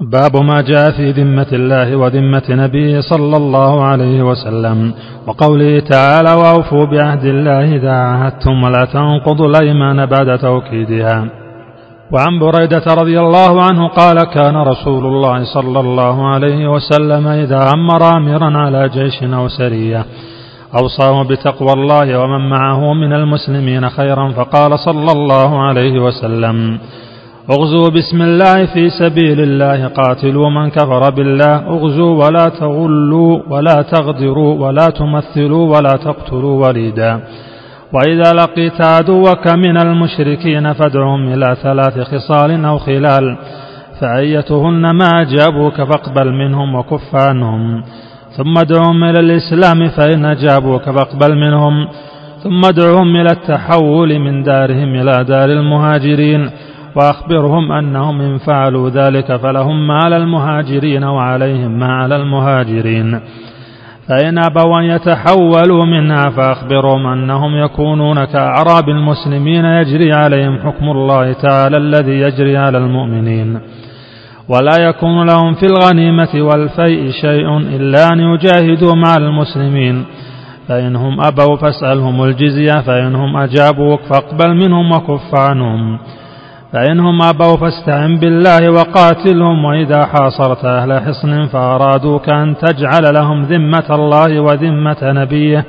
[0.00, 4.94] باب ما جاء في ذمة الله وذمة نبيه صلى الله عليه وسلم.
[5.26, 11.28] وقوله تعالى وأوفوا بعهد الله إذا عاهدتم ولا تنقضوا الأيمان بعد توكيدها.
[12.12, 18.16] وعن بريدة رضي الله عنه قال كان رسول الله صلى الله عليه وسلم إذا أمر
[18.16, 20.04] أميرا على جيش أو سرية
[20.82, 26.78] أوصاه بتقوى الله ومن معه من المسلمين خيرا فقال صلى الله عليه وسلم.
[27.48, 31.56] اغزوا بسم الله في سبيل الله قاتلوا من كفر بالله.
[31.56, 37.20] اغزوا ولا تغلوا ولا تغدروا ولا تمثلوا ولا تقتلوا وليدا.
[37.92, 43.36] وإذا لقيت عدوك من المشركين فادعهم إلى ثلاث خصال أو خلال
[44.00, 47.82] فأيتهن ما أجابوك فاقبل منهم وكف عنهم.
[48.36, 51.88] ثم ادعهم إلى الإسلام فإن أجابوك فاقبل منهم.
[52.42, 56.50] ثم ادعهم إلى التحول من دارهم إلى دار المهاجرين.
[56.96, 63.20] وأخبرهم أنهم إن فعلوا ذلك فلهم ما على المهاجرين وعليهم ما على المهاجرين.
[64.08, 71.76] فإن أبوا أن يتحولوا منها فأخبرهم أنهم يكونون كأعراب المسلمين يجري عليهم حكم الله تعالى
[71.76, 73.60] الذي يجري على المؤمنين.
[74.48, 80.04] ولا يكون لهم في الغنيمة والفيء شيء إلا أن يجاهدوا مع المسلمين.
[80.68, 85.98] فإنهم أبوا فاسألهم الجزية فإنهم أجابوك فاقبل منهم وكف عنهم.
[86.72, 94.40] فإنهم أبوا فاستعن بالله وقاتلهم وإذا حاصرت أهل حصن فأرادوك أن تجعل لهم ذمة الله
[94.40, 95.64] وذمة نبيه.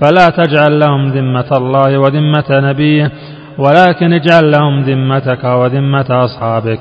[0.00, 3.10] فلا تجعل لهم ذمة الله وذمة نبيه
[3.58, 6.80] ولكن اجعل لهم ذمتك وذمة أصحابك.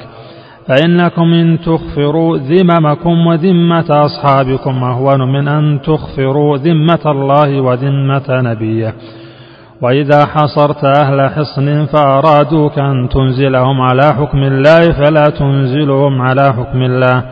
[0.67, 8.93] فإنكم إن تخفروا ذممكم وذمة أصحابكم أهون من أن تخفروا ذمة الله وذمة نبيه.
[9.81, 17.23] وإذا حصرت أهل حصن فأرادوك أن تنزلهم على حكم الله فلا تنزلهم على حكم الله.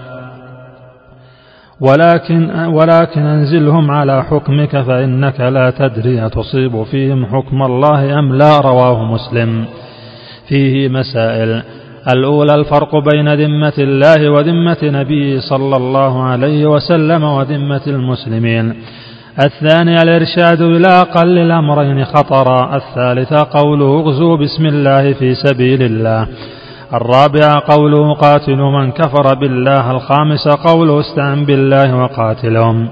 [1.82, 9.04] ولكن ولكن أنزلهم على حكمك فإنك لا تدري أتصيب فيهم حكم الله أم لا رواه
[9.04, 9.66] مسلم.
[10.50, 11.64] فيه مسائل.
[12.14, 18.74] الأولى الفرق بين ذمة الله وذمة نبيه صلى الله عليه وسلم وذمة المسلمين.
[19.40, 26.28] الثاني الإرشاد إلى أقل الأمرين خطرا الثالثة قوله اغزوا بسم الله في سبيل الله.
[26.94, 32.90] الرابعة قوله قاتلوا من كفر بالله الخامسة قوله استعن بالله وقاتلهم.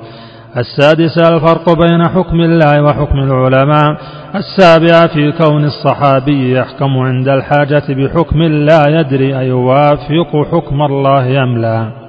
[0.58, 3.98] السادسة الفرق بين حكم الله وحكم العلماء.
[4.36, 12.01] السابعة في كون الصحابي يحكم عند الحاجة بحكم لا يدري أيوافق حكم الله أم لا.